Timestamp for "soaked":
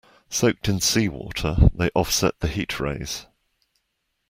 0.31-0.67